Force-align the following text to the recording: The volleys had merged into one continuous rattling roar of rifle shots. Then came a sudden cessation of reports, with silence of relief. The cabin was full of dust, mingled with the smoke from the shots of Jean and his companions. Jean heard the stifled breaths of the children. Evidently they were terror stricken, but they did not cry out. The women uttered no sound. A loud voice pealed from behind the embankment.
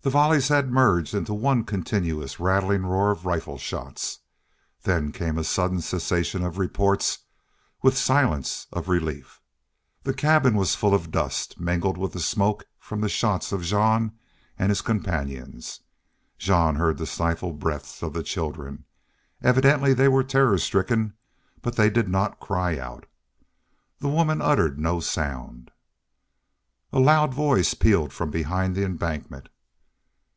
The 0.00 0.12
volleys 0.12 0.48
had 0.48 0.72
merged 0.72 1.12
into 1.14 1.34
one 1.34 1.64
continuous 1.64 2.40
rattling 2.40 2.86
roar 2.86 3.10
of 3.10 3.26
rifle 3.26 3.58
shots. 3.58 4.20
Then 4.84 5.12
came 5.12 5.36
a 5.36 5.44
sudden 5.44 5.82
cessation 5.82 6.42
of 6.42 6.56
reports, 6.56 7.18
with 7.82 7.94
silence 7.98 8.68
of 8.72 8.88
relief. 8.88 9.42
The 10.04 10.14
cabin 10.14 10.54
was 10.54 10.74
full 10.74 10.94
of 10.94 11.10
dust, 11.10 11.60
mingled 11.60 11.98
with 11.98 12.14
the 12.14 12.20
smoke 12.20 12.64
from 12.78 13.02
the 13.02 13.10
shots 13.10 13.52
of 13.52 13.60
Jean 13.62 14.12
and 14.58 14.70
his 14.70 14.80
companions. 14.80 15.80
Jean 16.38 16.76
heard 16.76 16.96
the 16.96 17.04
stifled 17.06 17.58
breaths 17.58 18.02
of 18.02 18.14
the 18.14 18.22
children. 18.22 18.86
Evidently 19.42 19.92
they 19.92 20.08
were 20.08 20.24
terror 20.24 20.56
stricken, 20.56 21.12
but 21.60 21.76
they 21.76 21.90
did 21.90 22.08
not 22.08 22.40
cry 22.40 22.78
out. 22.78 23.04
The 23.98 24.08
women 24.08 24.40
uttered 24.40 24.78
no 24.78 25.00
sound. 25.00 25.70
A 26.94 26.98
loud 26.98 27.34
voice 27.34 27.74
pealed 27.74 28.14
from 28.14 28.30
behind 28.30 28.74
the 28.74 28.86
embankment. 28.86 29.50